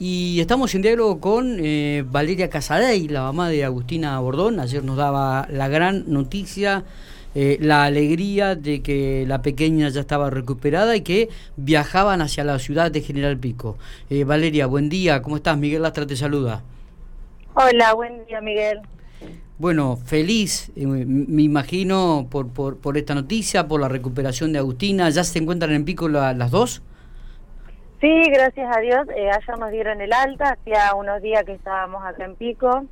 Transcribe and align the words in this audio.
Y 0.00 0.38
estamos 0.40 0.72
en 0.76 0.82
diálogo 0.82 1.18
con 1.18 1.56
eh, 1.58 2.04
Valeria 2.08 2.48
Casadei, 2.48 3.08
la 3.08 3.22
mamá 3.22 3.48
de 3.48 3.64
Agustina 3.64 4.20
Bordón. 4.20 4.60
Ayer 4.60 4.84
nos 4.84 4.96
daba 4.96 5.48
la 5.50 5.66
gran 5.66 6.04
noticia, 6.06 6.84
eh, 7.34 7.58
la 7.60 7.82
alegría 7.82 8.54
de 8.54 8.80
que 8.80 9.24
la 9.26 9.42
pequeña 9.42 9.88
ya 9.88 10.00
estaba 10.00 10.30
recuperada 10.30 10.94
y 10.94 11.00
que 11.00 11.30
viajaban 11.56 12.20
hacia 12.20 12.44
la 12.44 12.60
ciudad 12.60 12.92
de 12.92 13.00
General 13.00 13.36
Pico. 13.38 13.76
Eh, 14.08 14.22
Valeria, 14.22 14.66
buen 14.66 14.88
día, 14.88 15.20
¿cómo 15.20 15.36
estás? 15.36 15.58
Miguel 15.58 15.82
Lastra 15.82 16.06
te 16.06 16.14
saluda. 16.14 16.62
Hola, 17.54 17.92
buen 17.94 18.24
día 18.26 18.40
Miguel. 18.40 18.78
Bueno, 19.58 19.96
feliz, 19.96 20.70
me 20.76 21.42
imagino, 21.42 22.28
por, 22.30 22.46
por, 22.50 22.76
por, 22.76 22.96
esta 22.96 23.16
noticia, 23.16 23.66
por 23.66 23.80
la 23.80 23.88
recuperación 23.88 24.52
de 24.52 24.60
Agustina. 24.60 25.10
¿Ya 25.10 25.24
se 25.24 25.40
encuentran 25.40 25.72
en 25.72 25.84
Pico 25.84 26.08
las 26.08 26.52
dos? 26.52 26.82
Sí, 28.00 28.30
gracias 28.32 28.76
a 28.76 28.80
Dios. 28.80 29.08
Eh, 29.16 29.30
ayer 29.30 29.58
nos 29.58 29.70
dieron 29.70 30.00
el 30.00 30.12
alta, 30.12 30.50
hacía 30.50 30.94
unos 30.94 31.20
días 31.20 31.44
que 31.44 31.52
estábamos 31.52 32.04
acá 32.04 32.24
en 32.24 32.36
Pico. 32.36 32.84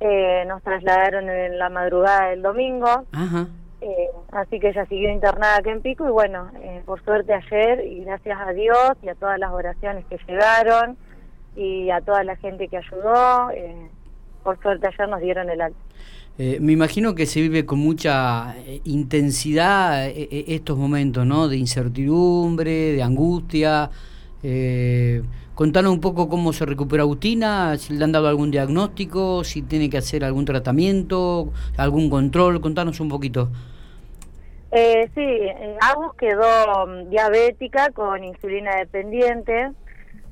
Eh, 0.00 0.44
nos 0.46 0.62
trasladaron 0.62 1.28
en 1.28 1.58
la 1.58 1.68
madrugada 1.68 2.30
del 2.30 2.42
domingo. 2.42 3.04
Eh, 3.80 4.08
así 4.32 4.58
que 4.58 4.70
ella 4.70 4.86
siguió 4.86 5.10
internada 5.10 5.58
acá 5.58 5.70
en 5.70 5.82
Pico 5.82 6.08
y 6.08 6.10
bueno, 6.10 6.50
eh, 6.62 6.82
por 6.84 7.02
suerte 7.04 7.32
ayer 7.32 7.84
y 7.86 8.04
gracias 8.04 8.38
a 8.40 8.52
Dios 8.52 8.92
y 9.02 9.08
a 9.08 9.14
todas 9.14 9.38
las 9.38 9.52
oraciones 9.52 10.04
que 10.06 10.18
llegaron 10.26 10.96
y 11.54 11.90
a 11.90 12.00
toda 12.00 12.24
la 12.24 12.34
gente 12.36 12.66
que 12.68 12.78
ayudó, 12.78 13.50
eh, 13.50 13.88
por 14.42 14.60
suerte 14.62 14.88
ayer 14.88 15.08
nos 15.08 15.20
dieron 15.20 15.48
el 15.50 15.60
alta. 15.60 15.78
Eh, 16.38 16.58
me 16.60 16.72
imagino 16.72 17.14
que 17.14 17.26
se 17.26 17.40
vive 17.40 17.66
con 17.66 17.80
mucha 17.80 18.54
intensidad 18.84 20.08
estos 20.14 20.78
momentos, 20.78 21.26
¿no? 21.26 21.48
De 21.48 21.56
incertidumbre, 21.56 22.92
de 22.92 23.02
angustia. 23.02 23.90
Eh, 24.42 25.22
contanos 25.54 25.92
un 25.92 26.00
poco 26.00 26.28
cómo 26.28 26.52
se 26.52 26.64
recupera 26.64 27.02
Agustina, 27.02 27.76
si 27.76 27.94
le 27.94 28.04
han 28.04 28.12
dado 28.12 28.28
algún 28.28 28.50
diagnóstico, 28.50 29.42
si 29.44 29.62
tiene 29.62 29.90
que 29.90 29.98
hacer 29.98 30.24
algún 30.24 30.44
tratamiento, 30.44 31.52
algún 31.76 32.08
control, 32.08 32.60
contanos 32.60 33.00
un 33.00 33.08
poquito. 33.08 33.48
Eh, 34.70 35.10
sí, 35.14 35.76
Agus 35.80 36.14
quedó 36.16 36.86
mm, 36.86 37.10
diabética 37.10 37.90
con 37.90 38.22
insulina 38.22 38.76
dependiente. 38.76 39.70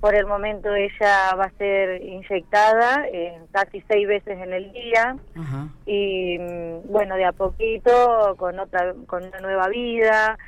Por 0.00 0.14
el 0.14 0.26
momento 0.26 0.74
ella 0.74 1.34
va 1.36 1.44
a 1.44 1.50
ser 1.52 2.02
inyectada 2.02 3.06
eh, 3.10 3.40
casi 3.50 3.82
seis 3.88 4.06
veces 4.06 4.38
en 4.38 4.52
el 4.52 4.70
día 4.72 5.16
Ajá. 5.34 5.68
y 5.86 6.38
mm, 6.38 6.92
bueno, 6.92 7.16
de 7.16 7.24
a 7.24 7.32
poquito 7.32 8.34
con 8.36 8.58
otra, 8.58 8.94
con 9.06 9.24
una 9.24 9.40
nueva 9.40 9.68
vida, 9.68 10.38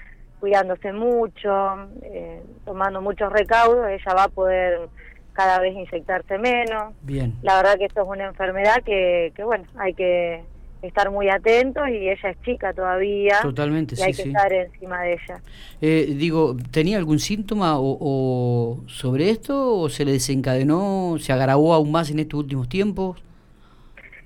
cuidándose 0.41 0.93
mucho, 0.93 1.89
eh, 2.03 2.43
tomando 2.65 3.01
muchos 3.01 3.33
recaudos, 3.33 3.89
ella 3.89 4.15
va 4.15 4.25
a 4.25 4.29
poder 4.29 4.89
cada 5.33 5.61
vez 5.61 5.75
inyectarse 5.75 6.39
menos. 6.39 6.95
Bien. 7.03 7.35
La 7.43 7.57
verdad 7.57 7.79
que 7.79 7.85
esto 7.85 8.03
es 8.03 8.09
una 8.09 8.27
enfermedad 8.27 8.83
que, 8.85 9.33
que 9.37 9.45
bueno, 9.45 9.65
hay 9.79 9.95
que 9.95 10.43
estar 10.83 11.11
muy 11.11 11.29
atentos 11.29 11.89
y 11.89 12.09
ella 12.09 12.31
es 12.31 12.43
chica 12.43 12.73
todavía. 12.73 13.41
Totalmente, 13.43 13.95
y 13.95 13.99
sí, 13.99 14.03
hay 14.03 14.13
que 14.13 14.23
sí. 14.23 14.29
estar 14.29 14.53
encima 14.53 15.03
de 15.03 15.13
ella. 15.15 15.41
Eh, 15.81 16.15
digo, 16.17 16.57
¿tenía 16.71 16.99
algún 16.99 17.19
síntoma 17.19 17.79
o, 17.79 17.99
o 18.01 18.89
sobre 18.89 19.31
esto 19.31 19.77
o 19.77 19.89
se 19.89 20.05
le 20.05 20.13
desencadenó, 20.13 21.17
se 21.19 21.33
agravó 21.33 21.75
aún 21.75 21.91
más 21.91 22.11
en 22.11 22.21
estos 22.21 22.41
últimos 22.41 22.69
tiempos? 22.69 23.23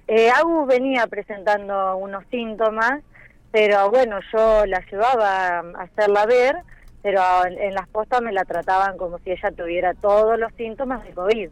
Eh, 0.09 0.29
Agus 0.31 0.67
venía 0.67 1.07
presentando 1.07 1.97
unos 1.97 2.25
síntomas, 2.31 3.01
pero 3.53 3.91
bueno, 3.91 4.19
yo 4.33 4.67
la 4.67 4.81
llevaba 4.91 5.59
a 5.59 5.83
hacerla 5.83 6.27
ver, 6.27 6.57
pero 7.03 7.21
en, 7.47 7.59
en 7.61 7.75
las 7.75 7.87
postas 7.89 8.23
me 8.23 8.33
la 8.33 8.45
trataban 8.45 8.97
como 8.97 9.19
si 9.19 9.31
ella 9.33 9.51
tuviera 9.53 9.95
todos 9.95 10.39
los 10.39 10.53
síntomas 10.55 11.05
de 11.05 11.11
COVID. 11.13 11.51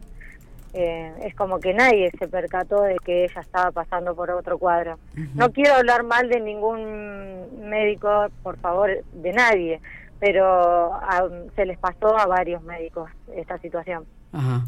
Eh, 0.73 1.13
es 1.23 1.35
como 1.35 1.59
que 1.59 1.73
nadie 1.73 2.09
se 2.17 2.27
percató 2.29 2.81
de 2.83 2.95
que 3.03 3.25
ella 3.25 3.41
estaba 3.41 3.71
pasando 3.71 4.15
por 4.15 4.31
otro 4.31 4.57
cuadro. 4.57 4.97
No 5.35 5.51
quiero 5.51 5.73
hablar 5.75 6.03
mal 6.03 6.29
de 6.29 6.39
ningún 6.39 7.69
médico, 7.69 8.27
por 8.41 8.57
favor, 8.57 8.89
de 9.11 9.33
nadie, 9.33 9.81
pero 10.19 10.93
a- 10.93 11.27
se 11.57 11.65
les 11.65 11.77
pasó 11.77 12.17
a 12.17 12.25
varios 12.25 12.63
médicos 12.63 13.09
esta 13.35 13.57
situación. 13.57 14.05
Ajá. 14.31 14.61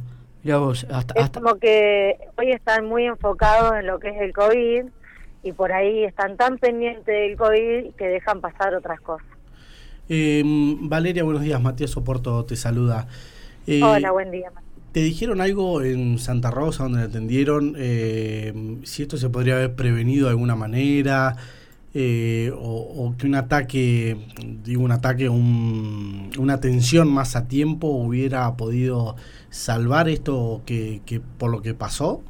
Vos, 0.43 0.85
hasta, 0.91 1.13
Es 1.17 1.23
hasta, 1.23 1.39
como 1.39 1.55
que 1.55 2.17
hoy 2.37 2.51
están 2.51 2.85
muy 2.85 3.05
enfocados 3.05 3.73
en 3.79 3.87
lo 3.87 3.97
que 3.99 4.09
es 4.09 4.19
el 4.21 4.33
COVID 4.33 4.83
y 5.43 5.51
por 5.51 5.71
ahí 5.71 6.05
están 6.05 6.37
tan 6.37 6.57
pendientes 6.57 7.05
del 7.05 7.37
COVID 7.37 7.93
que 7.95 8.07
dejan 8.07 8.41
pasar 8.41 8.73
otras 8.73 8.99
cosas. 9.01 9.27
Eh, 10.09 10.41
Valeria, 10.45 11.23
buenos 11.23 11.43
días. 11.43 11.61
Matías 11.61 11.91
Soporto 11.91 12.45
te 12.45 12.55
saluda. 12.55 13.07
Eh, 13.67 13.81
Hola, 13.83 14.11
buen 14.11 14.31
día. 14.31 14.51
¿Te 14.91 15.01
dijeron 15.01 15.41
algo 15.41 15.81
en 15.81 16.19
Santa 16.19 16.51
Rosa 16.51 16.83
donde 16.83 16.99
la 16.99 17.05
atendieron? 17.05 17.75
Eh, 17.77 18.77
si 18.83 19.01
esto 19.01 19.17
se 19.17 19.29
podría 19.29 19.55
haber 19.55 19.75
prevenido 19.75 20.25
de 20.25 20.31
alguna 20.31 20.55
manera 20.55 21.35
eh, 21.95 22.51
o, 22.55 23.05
o 23.05 23.15
que 23.17 23.25
un 23.25 23.35
ataque, 23.35 24.17
digo 24.63 24.83
un 24.83 24.91
ataque, 24.91 25.29
un, 25.29 26.29
una 26.37 26.53
atención 26.53 27.07
más 27.07 27.35
a 27.35 27.47
tiempo 27.47 27.87
hubiera 27.87 28.55
podido 28.55 29.15
salvar 29.49 30.09
esto 30.09 30.61
que, 30.65 31.01
que 31.05 31.19
por 31.19 31.49
lo 31.51 31.61
que 31.61 31.73
pasó? 31.73 32.21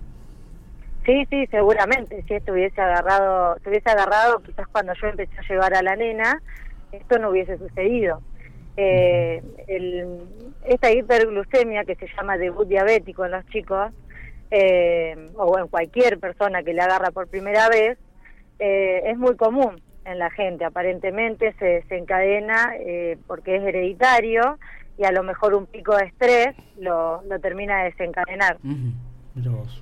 Sí, 1.05 1.27
sí, 1.29 1.47
seguramente. 1.47 2.23
Si 2.27 2.33
esto 2.33 2.53
hubiese 2.53 2.79
agarrado, 2.81 3.57
se 3.63 3.69
hubiese 3.69 3.89
agarrado, 3.89 4.39
quizás 4.39 4.67
cuando 4.67 4.93
yo 5.01 5.07
empecé 5.07 5.37
a 5.37 5.47
llevar 5.47 5.73
a 5.73 5.81
la 5.81 5.95
nena, 5.95 6.41
esto 6.91 7.19
no 7.19 7.29
hubiese 7.29 7.57
sucedido. 7.57 8.21
Eh, 8.77 9.43
el, 9.67 10.19
esta 10.65 10.91
hiperglucemia 10.91 11.83
que 11.83 11.95
se 11.95 12.07
llama 12.15 12.37
debut 12.37 12.67
diabético 12.67 13.25
en 13.25 13.31
los 13.31 13.45
chicos, 13.47 13.91
eh, 14.49 15.31
o 15.35 15.57
en 15.57 15.67
cualquier 15.67 16.19
persona 16.19 16.63
que 16.63 16.73
le 16.73 16.81
agarra 16.81 17.11
por 17.11 17.27
primera 17.27 17.69
vez, 17.69 17.97
eh, 18.59 19.01
es 19.05 19.17
muy 19.17 19.35
común 19.35 19.81
en 20.05 20.19
la 20.19 20.29
gente. 20.29 20.63
Aparentemente 20.63 21.53
se 21.59 21.65
desencadena 21.65 22.73
eh, 22.79 23.17
porque 23.27 23.55
es 23.55 23.63
hereditario 23.63 24.59
y 24.97 25.05
a 25.05 25.11
lo 25.11 25.23
mejor 25.23 25.55
un 25.55 25.65
pico 25.65 25.97
de 25.97 26.05
estrés 26.05 26.55
lo, 26.77 27.23
lo 27.23 27.39
termina 27.39 27.79
de 27.79 27.91
desencadenar 27.91 28.57
vos. 28.61 28.75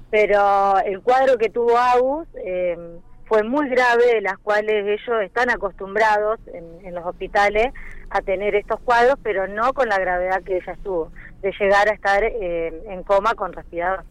Pero 0.10 0.80
el 0.80 1.02
cuadro 1.02 1.38
que 1.38 1.50
tuvo 1.50 1.78
Agus 1.78 2.28
eh, 2.46 2.78
fue 3.26 3.44
muy 3.44 3.70
grave, 3.70 4.16
de 4.16 4.22
las 4.22 4.38
cuales 4.40 4.86
ellos 4.86 5.22
están 5.24 5.50
acostumbrados 5.50 6.40
en, 6.54 6.86
en 6.86 6.96
los 6.96 7.06
hospitales 7.06 7.74
a 8.10 8.22
tener 8.22 8.56
estos 8.56 8.80
cuadros, 8.82 9.16
pero 9.24 9.48
no 9.48 9.74
con 9.74 9.88
la 9.88 9.98
gravedad 9.98 10.44
que 10.44 10.58
ella 10.58 10.78
tuvo, 10.84 11.12
de 11.42 11.54
llegar 11.60 11.90
a 11.90 11.94
estar 11.94 12.24
eh, 12.24 12.74
en 12.88 13.04
coma 13.04 13.34
con 13.36 13.54
respirador. 13.54 14.04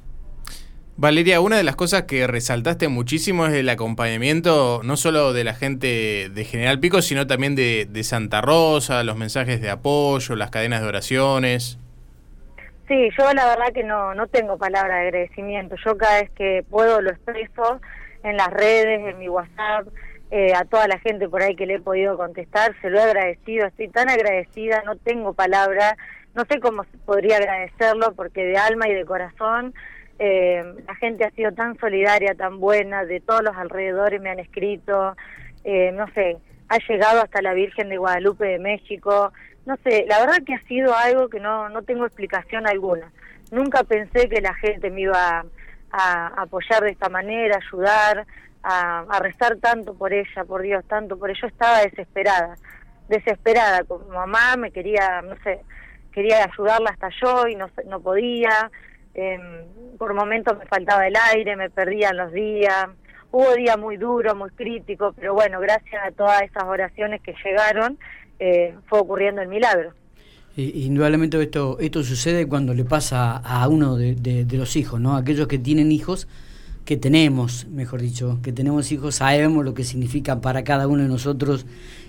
Valeria, 0.96 1.40
una 1.40 1.56
de 1.56 1.62
las 1.62 1.76
cosas 1.76 2.02
que 2.02 2.26
resaltaste 2.26 2.88
muchísimo 2.88 3.46
es 3.46 3.54
el 3.54 3.68
acompañamiento 3.70 4.82
no 4.84 4.98
solo 4.98 5.32
de 5.32 5.44
la 5.44 5.54
gente 5.54 6.30
de 6.30 6.44
General 6.44 6.78
Pico, 6.78 7.00
sino 7.00 7.26
también 7.26 7.54
de, 7.54 7.86
de 7.90 8.04
Santa 8.04 8.42
Rosa, 8.42 9.02
los 9.02 9.16
mensajes 9.16 9.62
de 9.62 9.70
apoyo, 9.70 10.36
las 10.36 10.50
cadenas 10.50 10.82
de 10.82 10.88
oraciones. 10.88 11.78
Sí, 12.90 13.08
yo 13.16 13.32
la 13.34 13.46
verdad 13.46 13.72
que 13.72 13.84
no, 13.84 14.16
no 14.16 14.26
tengo 14.26 14.58
palabra 14.58 14.96
de 14.96 15.02
agradecimiento. 15.02 15.76
Yo 15.84 15.96
cada 15.96 16.22
vez 16.22 16.30
que 16.32 16.64
puedo 16.68 17.00
lo 17.00 17.10
expreso 17.10 17.80
en 18.24 18.36
las 18.36 18.48
redes, 18.48 19.06
en 19.06 19.16
mi 19.16 19.28
WhatsApp, 19.28 19.86
eh, 20.32 20.52
a 20.56 20.64
toda 20.64 20.88
la 20.88 20.98
gente 20.98 21.28
por 21.28 21.40
ahí 21.40 21.54
que 21.54 21.66
le 21.66 21.74
he 21.74 21.80
podido 21.80 22.16
contestar, 22.16 22.74
se 22.80 22.90
lo 22.90 22.98
he 22.98 23.02
agradecido, 23.02 23.68
estoy 23.68 23.90
tan 23.90 24.08
agradecida, 24.08 24.82
no 24.84 24.96
tengo 24.96 25.34
palabra, 25.34 25.96
no 26.34 26.44
sé 26.46 26.58
cómo 26.58 26.84
podría 27.06 27.36
agradecerlo 27.36 28.12
porque 28.16 28.44
de 28.44 28.56
alma 28.56 28.88
y 28.88 28.94
de 28.94 29.04
corazón 29.04 29.72
eh, 30.18 30.64
la 30.84 30.96
gente 30.96 31.24
ha 31.24 31.30
sido 31.30 31.52
tan 31.52 31.78
solidaria, 31.78 32.34
tan 32.34 32.58
buena, 32.58 33.04
de 33.04 33.20
todos 33.20 33.44
los 33.44 33.56
alrededores 33.56 34.20
me 34.20 34.30
han 34.30 34.40
escrito, 34.40 35.14
eh, 35.62 35.92
no 35.92 36.08
sé, 36.12 36.38
ha 36.68 36.78
llegado 36.88 37.22
hasta 37.22 37.40
la 37.40 37.54
Virgen 37.54 37.88
de 37.88 37.98
Guadalupe 37.98 38.46
de 38.46 38.58
México, 38.58 39.32
no 39.70 39.76
sé, 39.84 40.04
la 40.08 40.18
verdad 40.18 40.42
que 40.44 40.54
ha 40.54 40.62
sido 40.62 40.96
algo 40.96 41.28
que 41.28 41.38
no, 41.38 41.68
no 41.68 41.82
tengo 41.82 42.04
explicación 42.04 42.66
alguna. 42.66 43.12
Nunca 43.52 43.84
pensé 43.84 44.28
que 44.28 44.40
la 44.40 44.52
gente 44.54 44.90
me 44.90 45.02
iba 45.02 45.38
a, 45.40 45.44
a 45.92 46.42
apoyar 46.42 46.82
de 46.82 46.90
esta 46.90 47.08
manera, 47.08 47.56
ayudar, 47.56 48.26
a, 48.64 49.04
a 49.08 49.18
rezar 49.20 49.58
tanto 49.58 49.94
por 49.94 50.12
ella, 50.12 50.44
por 50.44 50.62
Dios, 50.62 50.84
tanto 50.88 51.16
por 51.16 51.30
ella. 51.30 51.38
Yo 51.42 51.46
estaba 51.46 51.82
desesperada, 51.82 52.56
desesperada, 53.08 53.84
como 53.84 54.08
mamá 54.08 54.56
me 54.56 54.72
quería, 54.72 55.22
no 55.22 55.36
sé, 55.44 55.60
quería 56.10 56.42
ayudarla 56.52 56.90
hasta 56.90 57.10
yo 57.22 57.46
y 57.46 57.54
no, 57.54 57.70
no 57.86 58.00
podía. 58.00 58.72
Em, 59.14 59.40
por 59.98 60.14
momentos 60.14 60.58
me 60.58 60.66
faltaba 60.66 61.06
el 61.06 61.14
aire, 61.32 61.54
me 61.54 61.70
perdían 61.70 62.16
los 62.16 62.32
días. 62.32 62.88
Hubo 63.32 63.54
días 63.54 63.78
muy 63.78 63.96
duros, 63.96 64.36
muy 64.36 64.50
críticos, 64.50 65.14
pero 65.16 65.34
bueno, 65.34 65.60
gracias 65.60 66.02
a 66.06 66.10
todas 66.10 66.42
esas 66.42 66.64
oraciones 66.64 67.20
que 67.22 67.34
llegaron, 67.44 67.98
eh, 68.38 68.74
fue 68.86 69.00
ocurriendo 69.00 69.40
el 69.40 69.48
milagro. 69.48 69.92
Indudablemente 70.56 71.40
esto, 71.40 71.78
esto 71.78 72.02
sucede 72.02 72.46
cuando 72.46 72.74
le 72.74 72.84
pasa 72.84 73.36
a 73.36 73.66
uno 73.68 73.96
de 73.96 74.46
los 74.50 74.76
hijos, 74.76 75.00
¿no? 75.00 75.16
Aquellos 75.16 75.46
que 75.46 75.58
tienen 75.58 75.92
hijos, 75.92 76.26
que 76.90 76.96
tenemos, 76.96 77.68
mejor 77.68 78.00
dicho, 78.00 78.40
que 78.42 78.52
tenemos 78.52 78.90
hijos, 78.90 79.14
sabemos 79.14 79.64
lo 79.64 79.74
que 79.74 79.84
significa 79.84 80.40
para 80.40 80.64
cada 80.64 80.88
uno 80.88 81.04
de 81.04 81.08
nosotros 81.08 81.64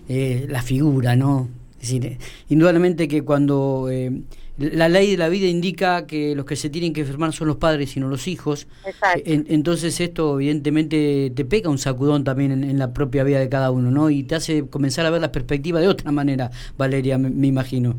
eh, 0.09 0.47
la 0.49 0.63
figura, 0.63 1.15
¿no? 1.15 1.49
Es 1.73 1.81
decir, 1.81 2.05
eh, 2.05 2.17
indudablemente 2.49 3.07
que 3.07 3.23
cuando 3.23 3.89
eh, 3.91 4.23
la 4.61 4.89
ley 4.89 5.11
de 5.11 5.17
la 5.17 5.29
vida 5.29 5.47
indica 5.47 6.05
que 6.07 6.35
los 6.35 6.45
que 6.45 6.55
se 6.55 6.69
tienen 6.69 6.93
que 6.93 7.01
enfermar 7.01 7.33
son 7.33 7.47
los 7.47 7.57
padres 7.57 7.95
y 7.97 7.99
no 7.99 8.07
los 8.07 8.27
hijos. 8.27 8.67
Exacto. 8.85 9.23
entonces 9.25 9.99
esto 9.99 10.35
evidentemente 10.35 11.31
te 11.35 11.45
pega 11.45 11.69
un 11.69 11.77
sacudón 11.77 12.23
también 12.23 12.51
en, 12.51 12.79
la 12.79 12.93
propia 12.93 13.23
vida 13.23 13.39
de 13.39 13.49
cada 13.49 13.71
uno, 13.71 13.91
¿no? 13.91 14.09
Y 14.09 14.23
te 14.23 14.35
hace 14.35 14.69
comenzar 14.69 15.05
a 15.05 15.09
ver 15.09 15.21
la 15.21 15.31
perspectiva 15.31 15.79
de 15.79 15.87
otra 15.87 16.11
manera, 16.11 16.49
Valeria, 16.77 17.17
me, 17.17 17.47
imagino. 17.47 17.95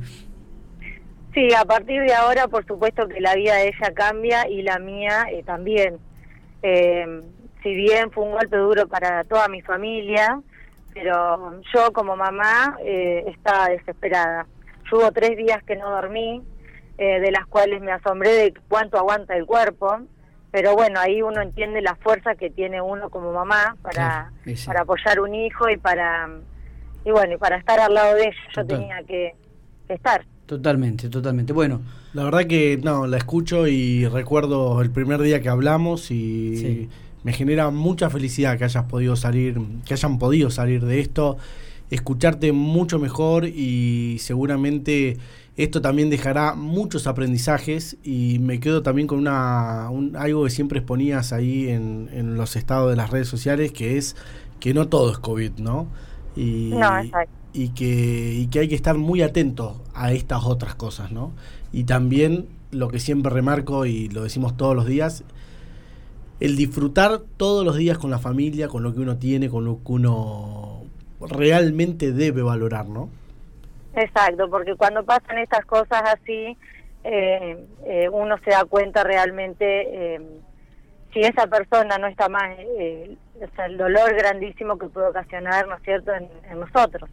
Sí, 1.34 1.48
a 1.54 1.64
partir 1.64 2.02
de 2.02 2.14
ahora, 2.14 2.48
por 2.48 2.66
supuesto 2.66 3.08
que 3.08 3.20
la 3.20 3.34
vida 3.34 3.56
de 3.56 3.68
ella 3.68 3.94
cambia 3.94 4.48
y 4.48 4.62
la 4.62 4.78
mía 4.78 5.26
eh, 5.30 5.42
también. 5.44 5.98
Eh, 6.62 7.22
si 7.62 7.74
bien 7.74 8.10
fue 8.10 8.24
un 8.24 8.32
golpe 8.32 8.56
duro 8.56 8.88
para 8.88 9.24
toda 9.24 9.48
mi 9.48 9.62
familia, 9.62 10.40
pero 10.92 11.60
yo 11.74 11.92
como 11.92 12.16
mamá 12.16 12.76
eh, 12.84 13.24
estaba 13.28 13.68
desesperada. 13.68 14.46
hubo 14.90 15.10
tres 15.12 15.36
días 15.36 15.62
que 15.64 15.76
no 15.76 15.90
dormí, 15.90 16.42
eh, 17.02 17.18
de 17.18 17.32
las 17.32 17.46
cuales 17.46 17.80
me 17.82 17.90
asombré 17.90 18.30
de 18.30 18.54
cuánto 18.68 18.96
aguanta 18.96 19.36
el 19.36 19.44
cuerpo, 19.44 20.02
pero 20.52 20.76
bueno, 20.76 21.00
ahí 21.00 21.20
uno 21.20 21.42
entiende 21.42 21.82
la 21.82 21.96
fuerza 21.96 22.36
que 22.36 22.48
tiene 22.48 22.80
uno 22.80 23.10
como 23.10 23.32
mamá 23.32 23.76
para, 23.82 24.30
para 24.64 24.82
apoyar 24.82 25.18
un 25.18 25.34
hijo 25.34 25.68
y 25.68 25.78
para 25.78 26.30
y 27.04 27.10
bueno, 27.10 27.34
y 27.34 27.38
para 27.38 27.56
estar 27.56 27.80
al 27.80 27.92
lado 27.92 28.14
de 28.14 28.26
ella 28.26 28.36
yo 28.54 28.64
tenía 28.64 29.02
que, 29.02 29.34
estar. 29.88 30.24
Totalmente, 30.46 31.08
totalmente. 31.08 31.52
Bueno, 31.52 31.82
la 32.12 32.22
verdad 32.22 32.44
que 32.44 32.78
no, 32.80 33.08
la 33.08 33.16
escucho 33.16 33.66
y 33.66 34.06
recuerdo 34.06 34.80
el 34.80 34.92
primer 34.92 35.20
día 35.22 35.42
que 35.42 35.48
hablamos 35.48 36.12
y 36.12 36.88
me 37.24 37.32
genera 37.32 37.70
mucha 37.70 38.10
felicidad 38.10 38.56
que 38.58 38.62
hayas 38.62 38.84
podido 38.84 39.16
salir, 39.16 39.60
que 39.84 39.94
hayan 39.94 40.20
podido 40.20 40.50
salir 40.50 40.84
de 40.84 41.00
esto, 41.00 41.36
escucharte 41.90 42.52
mucho 42.52 43.00
mejor 43.00 43.44
y 43.44 44.18
seguramente 44.20 45.16
esto 45.56 45.82
también 45.82 46.08
dejará 46.08 46.54
muchos 46.54 47.06
aprendizajes 47.06 47.98
y 48.02 48.38
me 48.38 48.58
quedo 48.58 48.82
también 48.82 49.06
con 49.06 49.18
una 49.18 49.88
algo 49.88 50.44
que 50.44 50.50
siempre 50.50 50.78
exponías 50.78 51.32
ahí 51.32 51.68
en, 51.68 52.08
en, 52.12 52.36
los 52.36 52.56
estados 52.56 52.90
de 52.90 52.96
las 52.96 53.10
redes 53.10 53.28
sociales 53.28 53.70
que 53.70 53.98
es 53.98 54.16
que 54.60 54.72
no 54.72 54.88
todo 54.88 55.10
es 55.10 55.18
COVID, 55.18 55.58
¿no? 55.58 55.88
Y, 56.36 56.72
y 57.52 57.68
que, 57.70 58.34
y 58.34 58.46
que 58.46 58.60
hay 58.60 58.68
que 58.68 58.74
estar 58.74 58.96
muy 58.96 59.20
atentos 59.20 59.76
a 59.92 60.12
estas 60.12 60.44
otras 60.44 60.74
cosas, 60.74 61.12
¿no? 61.12 61.32
Y 61.72 61.84
también 61.84 62.46
lo 62.70 62.88
que 62.88 63.00
siempre 63.00 63.30
remarco 63.30 63.86
y 63.86 64.08
lo 64.08 64.22
decimos 64.22 64.56
todos 64.56 64.74
los 64.74 64.86
días, 64.86 65.24
el 66.40 66.56
disfrutar 66.56 67.22
todos 67.36 67.64
los 67.64 67.76
días 67.76 67.98
con 67.98 68.10
la 68.10 68.18
familia, 68.18 68.68
con 68.68 68.82
lo 68.82 68.94
que 68.94 69.00
uno 69.00 69.16
tiene, 69.16 69.50
con 69.50 69.64
lo 69.64 69.80
que 69.84 69.92
uno 69.92 70.84
realmente 71.20 72.12
debe 72.12 72.42
valorar, 72.42 72.88
¿no? 72.88 73.10
Exacto, 73.94 74.48
porque 74.48 74.74
cuando 74.74 75.04
pasan 75.04 75.38
estas 75.38 75.64
cosas 75.66 76.02
así, 76.04 76.56
eh, 77.04 77.66
eh, 77.84 78.08
uno 78.08 78.36
se 78.44 78.50
da 78.50 78.64
cuenta 78.64 79.02
realmente 79.04 80.14
eh, 80.14 80.20
si 81.12 81.20
esa 81.20 81.46
persona 81.46 81.98
no 81.98 82.06
está 82.06 82.28
más, 82.28 82.56
el 82.58 83.76
dolor 83.76 84.14
grandísimo 84.14 84.78
que 84.78 84.86
puede 84.86 85.08
ocasionar, 85.08 85.66
¿no 85.66 85.76
es 85.76 85.82
cierto?, 85.82 86.12
en, 86.14 86.30
nosotros. 86.58 87.10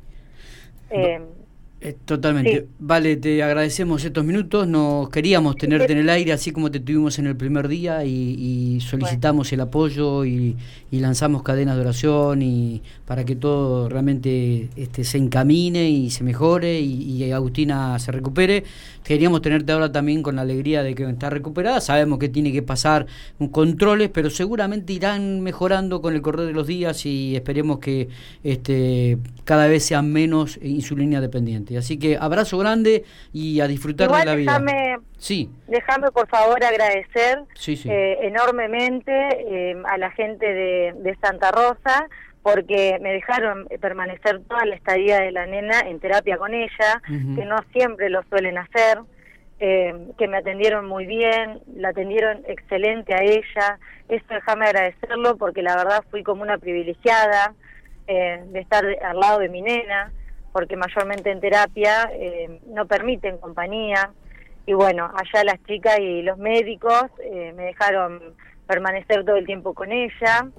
Eh, 1.81 1.95
totalmente. 2.03 2.67
Vale, 2.77 3.15
te 3.15 3.41
agradecemos 3.41 4.03
estos 4.03 4.25
minutos. 4.25 4.67
Nos 4.67 5.09
queríamos 5.09 5.55
tenerte 5.55 5.93
en 5.93 5.99
el 5.99 6.09
aire, 6.09 6.33
así 6.33 6.51
como 6.51 6.69
te 6.69 6.81
tuvimos 6.81 7.19
en 7.19 7.27
el 7.27 7.37
primer 7.37 7.69
día, 7.69 8.03
y, 8.03 8.79
solicitamos 8.81 9.53
el 9.53 9.61
apoyo 9.61 10.25
y, 10.25 10.57
lanzamos 10.91 11.43
cadenas 11.43 11.75
de 11.75 11.81
oración 11.81 12.41
y 12.41 12.81
para 13.05 13.23
que 13.23 13.35
todo 13.35 13.87
realmente 13.87 14.69
este, 14.75 15.03
se 15.03 15.17
encamine 15.17 15.89
y 15.89 16.09
se 16.09 16.23
mejore 16.23 16.81
y, 16.81 17.31
Agustina 17.31 17.97
se 17.99 18.11
recupere. 18.11 18.65
Queríamos 19.03 19.41
tenerte 19.41 19.71
ahora 19.71 19.91
también 19.91 20.21
con 20.21 20.35
la 20.35 20.41
alegría 20.41 20.83
de 20.83 20.93
que 20.95 21.09
está 21.09 21.29
recuperada. 21.29 21.79
Sabemos 21.79 22.19
que 22.19 22.27
tiene 22.27 22.51
que 22.51 22.61
pasar 22.61 23.07
controles, 23.51 24.09
pero 24.13 24.29
seguramente 24.29 24.91
irán 24.93 25.39
mejorando 25.39 26.01
con 26.01 26.13
el 26.13 26.21
correr 26.21 26.47
de 26.47 26.53
los 26.53 26.67
días 26.67 27.05
y 27.05 27.35
esperemos 27.35 27.79
que 27.79 28.09
este, 28.43 29.17
cada 29.45 29.67
vez 29.67 29.85
sean 29.85 30.11
menos 30.11 30.59
insulina 30.61 31.21
dependientes. 31.21 31.68
Así 31.77 31.99
que 31.99 32.17
abrazo 32.19 32.57
grande 32.57 33.03
y 33.33 33.61
a 33.61 33.67
disfrutar 33.67 34.09
de 34.11 34.25
la 34.25 34.35
vida. 34.35 34.61
Sí. 35.17 35.49
Déjame 35.67 36.11
por 36.11 36.27
favor 36.29 36.63
agradecer 36.63 37.43
eh, 37.67 38.17
enormemente 38.21 39.11
eh, 39.11 39.75
a 39.85 39.97
la 39.97 40.11
gente 40.11 40.45
de, 40.45 41.17
Santa 41.21 41.51
Rosa 41.51 42.07
porque 42.41 42.97
me 43.01 43.11
dejaron 43.11 43.67
permanecer 43.81 44.41
toda 44.47 44.65
la 44.65 44.75
estadía 44.75 45.19
de 45.19 45.31
la 45.31 45.45
nena 45.45 45.81
en 45.81 45.99
terapia 45.99 46.37
con 46.37 46.53
ella, 46.53 47.01
que 47.05 47.45
no 47.45 47.57
siempre 47.73 48.09
lo 48.09 48.23
suelen 48.29 48.57
hacer, 48.57 48.99
eh, 49.59 49.93
que 50.17 50.29
me 50.29 50.37
atendieron 50.37 50.87
muy 50.87 51.05
bien, 51.05 51.59
la 51.75 51.89
atendieron 51.89 52.41
excelente 52.47 53.13
a 53.13 53.21
ella, 53.23 53.77
eso 54.07 54.25
déjame 54.29 54.67
agradecerlo 54.67 55.35
porque 55.35 55.61
la 55.61 55.75
verdad 55.75 56.05
fui 56.09 56.23
como 56.23 56.41
una 56.41 56.57
privilegiada 56.57 57.53
de 58.07 58.59
estar 58.59 58.83
al 59.03 59.19
lado 59.19 59.39
de 59.39 59.49
mi 59.49 59.61
nena, 59.61 60.11
porque 60.59 60.75
mayormente 60.75 61.31
en 61.31 61.39
terapia 61.39 62.11
eh, 62.11 62.59
no 62.67 62.85
permiten 62.85 63.37
compañía. 63.37 64.11
Y 64.65 64.73
bueno, 64.73 65.09
allá 65.15 65.45
las 65.45 65.63
chicas 65.63 65.97
y 66.01 66.21
los 66.21 66.37
médicos 66.37 67.05
eh, 67.23 67.53
me 67.55 67.63
dejaron 67.63 68.35
permanecer 68.67 69.23
todo 69.23 69.37
el 69.37 69.45
tiempo 69.45 69.73
con 69.73 69.93
ella. 69.93 70.49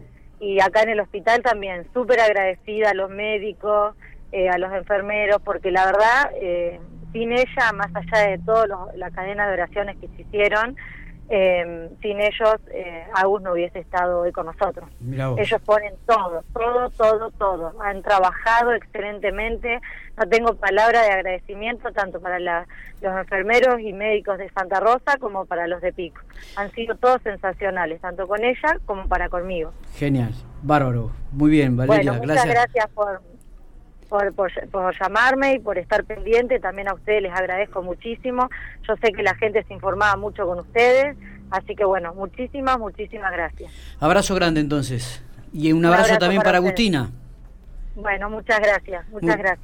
Y 0.41 0.58
acá 0.58 0.85
en 0.85 0.88
el 0.88 1.00
hospital 1.00 1.43
también, 1.43 1.87
súper 1.93 2.19
agradecida 2.19 2.93
a 2.93 2.94
los 2.94 3.11
médicos, 3.11 3.94
eh, 4.32 4.49
a 4.49 4.56
los 4.56 4.73
enfermeros, 4.73 5.43
porque 5.44 5.70
la 5.70 5.85
verdad, 5.85 6.31
sin 7.12 7.32
ella, 7.32 7.73
más 7.75 7.91
allá 7.94 8.31
de 8.31 8.38
toda 8.38 8.67
la 8.97 9.11
cadena 9.11 9.49
de 9.49 9.52
oraciones 9.52 9.99
que 9.99 10.08
se 10.17 10.23
hicieron, 10.23 10.79
eh, 11.32 11.88
sin 12.03 12.21
ellos 12.21 12.56
eh, 12.73 13.05
Agus 13.15 13.41
no 13.41 13.53
hubiese 13.53 13.79
estado 13.79 14.23
hoy 14.23 14.32
con 14.32 14.47
nosotros. 14.47 14.91
Ellos 15.38 15.62
ponen 15.65 15.94
todo, 16.05 16.43
todo, 16.53 16.91
todo, 16.91 17.31
todo. 17.31 17.81
Han 17.82 18.03
trabajado 18.03 18.73
excelentemente. 18.73 19.81
No 20.17 20.29
tengo 20.29 20.55
palabra 20.56 21.03
de 21.03 21.11
agradecimiento 21.11 21.93
tanto 21.93 22.21
para 22.21 22.41
los 22.41 22.67
enfermeros 23.00 23.81
y 23.81 23.93
médicos 23.93 24.38
de 24.38 24.50
Santa 24.50 24.81
Rosa 24.81 25.19
como 25.21 25.47
para 25.47 25.69
los 25.69 25.81
de 25.81 25.93
Pico. 25.93 26.21
Han 26.56 26.73
sido 26.73 26.97
todos 26.97 27.23
sensacionales, 27.23 28.00
tanto 28.00 28.26
con 28.26 28.44
ella 28.44 28.79
como 28.85 29.06
para 29.06 29.29
conmigo. 29.29 29.73
Genial, 29.94 30.35
bárbaro. 30.62 31.12
Muy 31.31 31.53
bien, 31.53 31.76
Valeria. 31.76 32.11
Bueno, 32.11 32.26
muchas 32.26 32.47
gracias 32.47 32.88
por, 32.88 33.23
por, 34.11 34.35
por, 34.35 35.01
llamarme 35.01 35.55
y 35.55 35.59
por 35.61 35.79
estar 35.79 36.05
pendiente. 36.05 36.59
También 36.59 36.89
a 36.89 36.95
ustedes 36.95 37.23
les 37.23 37.33
agradezco 37.33 37.83
muchísimo. 37.83 38.51
Yo 38.87 38.97
sé 38.97 39.12
que 39.12 39.23
la 39.23 39.35
gente 39.37 39.65
se 39.65 39.73
informaba 39.73 40.17
mucho 40.17 40.47
con 40.47 40.59
ustedes. 40.59 41.17
Así 41.51 41.75
que 41.75 41.85
bueno, 41.85 42.12
muchísimas, 42.15 42.79
muchísimas 42.79 43.33
gracias. 43.33 43.73
Abrazo 44.00 44.35
grande 44.35 44.61
entonces. 44.61 45.25
Y 45.52 45.73
un 45.73 45.85
abrazo, 45.87 46.19
también 46.19 46.43
para, 46.43 46.59
Agustina. 46.59 47.11
Bueno, 47.95 48.31
muchas 48.31 48.61
gracias, 48.61 49.09
muchas 49.09 49.37
gracias. 49.37 49.59